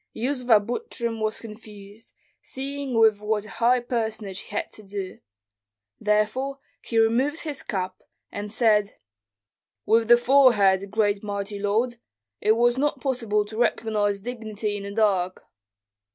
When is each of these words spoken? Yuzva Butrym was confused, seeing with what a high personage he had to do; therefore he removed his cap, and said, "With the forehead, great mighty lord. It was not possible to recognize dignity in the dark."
Yuzva 0.15 0.59
Butrym 0.59 1.19
was 1.21 1.39
confused, 1.39 2.13
seeing 2.41 2.95
with 2.97 3.19
what 3.19 3.45
a 3.45 3.49
high 3.51 3.79
personage 3.79 4.39
he 4.39 4.49
had 4.49 4.71
to 4.71 4.81
do; 4.81 5.19
therefore 5.99 6.57
he 6.81 6.97
removed 6.97 7.41
his 7.41 7.61
cap, 7.61 8.01
and 8.31 8.51
said, 8.51 8.95
"With 9.85 10.07
the 10.07 10.17
forehead, 10.17 10.89
great 10.89 11.23
mighty 11.23 11.59
lord. 11.59 11.97
It 12.39 12.53
was 12.53 12.79
not 12.79 12.99
possible 12.99 13.45
to 13.45 13.57
recognize 13.59 14.21
dignity 14.21 14.75
in 14.75 14.81
the 14.81 14.91
dark." 14.91 15.43